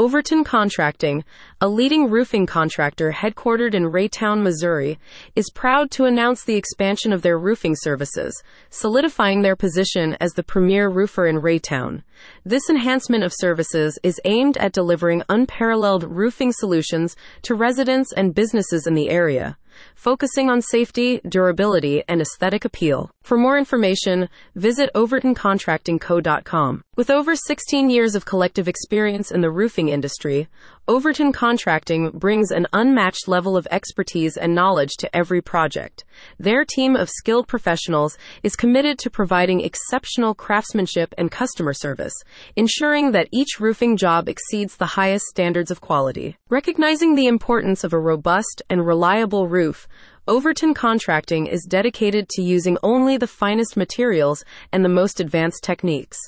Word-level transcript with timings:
Overton 0.00 0.44
Contracting, 0.44 1.24
a 1.60 1.68
leading 1.68 2.08
roofing 2.08 2.46
contractor 2.46 3.12
headquartered 3.12 3.74
in 3.74 3.92
Raytown, 3.92 4.42
Missouri, 4.42 4.98
is 5.36 5.50
proud 5.54 5.90
to 5.90 6.06
announce 6.06 6.42
the 6.42 6.54
expansion 6.54 7.12
of 7.12 7.20
their 7.20 7.38
roofing 7.38 7.76
services, 7.76 8.42
solidifying 8.70 9.42
their 9.42 9.56
position 9.56 10.16
as 10.18 10.32
the 10.32 10.42
premier 10.42 10.88
roofer 10.88 11.26
in 11.26 11.42
Raytown. 11.42 12.02
This 12.46 12.70
enhancement 12.70 13.24
of 13.24 13.34
services 13.34 13.98
is 14.02 14.18
aimed 14.24 14.56
at 14.56 14.72
delivering 14.72 15.22
unparalleled 15.28 16.04
roofing 16.04 16.52
solutions 16.52 17.14
to 17.42 17.54
residents 17.54 18.10
and 18.14 18.34
businesses 18.34 18.86
in 18.86 18.94
the 18.94 19.10
area, 19.10 19.58
focusing 19.94 20.50
on 20.50 20.62
safety, 20.62 21.20
durability, 21.28 22.02
and 22.08 22.20
aesthetic 22.20 22.64
appeal. 22.64 23.10
For 23.22 23.36
more 23.36 23.58
information, 23.58 24.28
visit 24.54 24.90
overtoncontractingco.com. 24.94 26.82
With 26.96 27.10
over 27.10 27.36
16 27.36 27.90
years 27.90 28.14
of 28.14 28.24
collective 28.24 28.68
experience 28.68 29.30
in 29.30 29.40
the 29.40 29.50
roofing 29.50 29.88
industry, 29.88 30.48
Overton 30.90 31.32
Contracting 31.32 32.10
brings 32.10 32.50
an 32.50 32.66
unmatched 32.72 33.28
level 33.28 33.56
of 33.56 33.68
expertise 33.70 34.36
and 34.36 34.56
knowledge 34.56 34.90
to 34.98 35.16
every 35.16 35.40
project. 35.40 36.04
Their 36.38 36.64
team 36.64 36.96
of 36.96 37.08
skilled 37.08 37.46
professionals 37.46 38.18
is 38.42 38.56
committed 38.56 38.98
to 38.98 39.08
providing 39.08 39.60
exceptional 39.60 40.34
craftsmanship 40.34 41.14
and 41.16 41.30
customer 41.30 41.74
service, 41.74 42.14
ensuring 42.56 43.12
that 43.12 43.28
each 43.30 43.60
roofing 43.60 43.96
job 43.96 44.28
exceeds 44.28 44.76
the 44.76 44.86
highest 44.98 45.26
standards 45.26 45.70
of 45.70 45.80
quality. 45.80 46.36
Recognizing 46.48 47.14
the 47.14 47.28
importance 47.28 47.84
of 47.84 47.92
a 47.92 47.98
robust 48.00 48.60
and 48.68 48.84
reliable 48.84 49.46
roof, 49.46 49.59
Overton 50.26 50.74
Contracting 50.74 51.46
is 51.46 51.66
dedicated 51.68 52.28
to 52.30 52.42
using 52.42 52.78
only 52.82 53.16
the 53.16 53.26
finest 53.26 53.76
materials 53.76 54.44
and 54.72 54.84
the 54.84 54.88
most 54.88 55.20
advanced 55.20 55.62
techniques. 55.62 56.18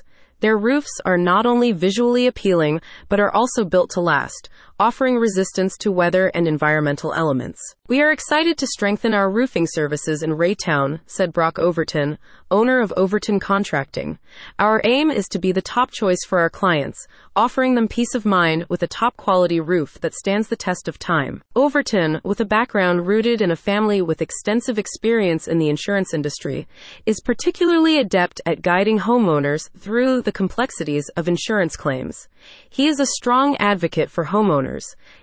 Their 0.41 0.59
roofs 0.59 1.01
are 1.05 1.17
not 1.17 1.47
only 1.47 1.71
visually 1.71 2.27
appealing, 2.27 2.81
but 3.09 3.21
are 3.21 3.31
also 3.33 3.65
built 3.65 3.91
to 3.91 4.01
last, 4.01 4.49
offering 4.83 5.17
resistance 5.17 5.77
to 5.77 5.93
weather 5.93 6.27
and 6.35 6.49
environmental 6.49 7.15
elements. 7.15 7.61
We 7.87 8.03
are 8.03 8.11
excited 8.11 8.59
to 8.59 8.67
strengthen 8.67 9.15
our 9.15 9.31
roofing 9.31 9.69
services 9.71 10.25
in 10.25 10.31
Raytown, 10.31 10.99
said 11.07 11.33
Brock 11.33 11.57
Overton, 11.57 12.19
owner 12.51 12.81
of 12.81 12.93
Overton 12.97 13.39
Contracting. 13.39 14.19
Our 14.59 14.81
aim 14.83 15.09
is 15.09 15.29
to 15.29 15.39
be 15.39 15.53
the 15.53 15.63
top 15.63 15.93
choice 15.93 16.25
for 16.27 16.41
our 16.41 16.51
clients, 16.51 17.07
offering 17.37 17.77
them 17.77 17.87
peace 17.87 18.15
of 18.15 18.27
mind 18.27 18.67
with 18.69 18.83
a 18.83 18.89
top 18.89 19.17
quality 19.17 19.61
roof 19.61 20.01
that 20.01 20.15
stands 20.15 20.49
the 20.49 20.57
test 20.57 20.89
of 20.89 20.99
time. 20.99 21.45
Overton, 21.55 22.21
with 22.25 22.41
a 22.41 22.45
background 22.45 23.07
rooted 23.07 23.41
in 23.41 23.53
a 23.53 23.57
family 23.57 24.03
with 24.03 24.21
extensive 24.21 24.79
experience 24.79 25.47
in 25.47 25.59
the 25.59 25.69
insurance 25.69 26.13
industry, 26.13 26.67
is 27.07 27.21
particularly 27.21 27.99
adept 27.99 28.41
at 28.47 28.63
guiding 28.63 28.99
homeowners 28.99 29.71
through 29.79 30.23
the 30.23 30.33
complexities 30.33 31.09
of 31.17 31.29
insurance 31.29 31.77
claims. 31.77 32.27
He 32.69 32.89
is 32.89 32.99
a 32.99 33.07
strong 33.07 33.57
advocate 33.59 34.11
for 34.11 34.25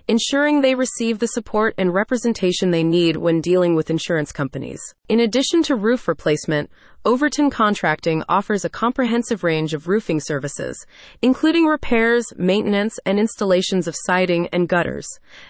ensuring 0.07 0.61
they 0.61 0.75
receive 0.75 1.19
the 1.19 1.27
support 1.27 1.73
and 1.77 1.93
representation 1.93 2.71
they 2.71 2.83
need 2.83 3.17
when 3.17 3.41
dealing 3.41 3.75
with 3.75 3.89
insurance 3.89 4.31
companies. 4.31 4.81
In 5.07 5.19
addition 5.19 5.63
to 5.63 5.75
roof 5.75 6.07
replacement, 6.07 6.69
Overton 7.05 7.49
Contracting 7.49 8.23
offers 8.27 8.65
a 8.65 8.69
comprehensive 8.69 9.41
range 9.41 9.73
of 9.73 9.87
roofing 9.87 10.19
services, 10.19 10.85
including 11.21 11.65
repairs, 11.65 12.25
maintenance, 12.35 12.99
and 13.05 13.17
installations 13.17 13.87
of 13.87 13.95
siding 13.97 14.49
and 14.51 14.67
gutters. 14.67 15.07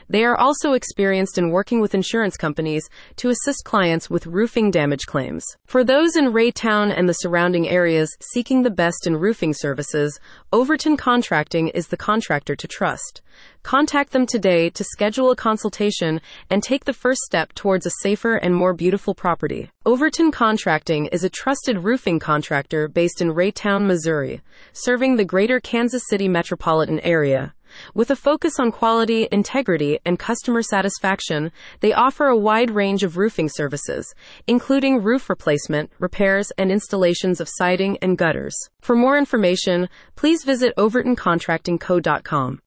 They 0.07 0.23
are 0.25 0.37
also 0.37 0.73
experienced 0.73 1.39
in 1.39 1.49
working 1.49 1.81
with 1.81 1.95
insurance 1.95 2.37
companies 2.37 2.87
to 3.15 3.29
assist 3.29 3.63
clients 3.65 4.11
with 4.11 4.27
roofing 4.27 4.69
damage 4.69 5.07
claims. 5.07 5.43
For 5.65 5.83
those 5.83 6.15
in 6.15 6.33
Raytown 6.33 6.95
and 6.95 7.09
the 7.09 7.13
surrounding 7.13 7.67
areas 7.67 8.15
seeking 8.21 8.61
the 8.61 8.69
best 8.69 9.07
in 9.07 9.15
roofing 9.15 9.55
services, 9.55 10.19
Overton 10.53 10.97
Contracting 10.97 11.69
is 11.69 11.87
the 11.87 11.97
contractor 11.97 12.55
to 12.55 12.67
trust. 12.67 13.23
Contact 13.63 14.11
them 14.11 14.25
today 14.25 14.69
to 14.69 14.83
schedule 14.83 15.31
a 15.31 15.35
consultation 15.35 16.21
and 16.49 16.63
take 16.63 16.85
the 16.85 16.93
first 16.93 17.21
step 17.21 17.53
towards 17.53 17.85
a 17.85 17.91
safer 18.01 18.35
and 18.35 18.55
more 18.55 18.73
beautiful 18.73 19.13
property. 19.13 19.69
Overton 19.85 20.31
Contracting 20.31 21.07
is 21.07 21.23
a 21.23 21.29
trusted 21.39 21.85
roofing 21.85 22.19
contractor 22.19 22.89
based 22.89 23.21
in 23.21 23.33
Raytown, 23.33 23.87
Missouri, 23.87 24.41
serving 24.73 25.15
the 25.15 25.23
greater 25.23 25.61
Kansas 25.61 26.03
City 26.09 26.27
metropolitan 26.27 26.99
area. 26.99 27.53
With 27.93 28.11
a 28.11 28.17
focus 28.17 28.59
on 28.59 28.73
quality, 28.73 29.25
integrity, 29.31 29.99
and 30.05 30.19
customer 30.19 30.61
satisfaction, 30.61 31.53
they 31.79 31.93
offer 31.93 32.25
a 32.25 32.37
wide 32.37 32.71
range 32.71 33.03
of 33.03 33.15
roofing 33.15 33.47
services, 33.47 34.13
including 34.47 35.01
roof 35.01 35.29
replacement, 35.29 35.89
repairs, 35.97 36.51
and 36.57 36.73
installations 36.73 37.39
of 37.39 37.47
siding 37.49 37.97
and 38.01 38.17
gutters. 38.17 38.57
For 38.81 38.97
more 38.97 39.17
information, 39.17 39.87
please 40.17 40.43
visit 40.43 40.75
overtoncontractingco.com. 40.75 42.57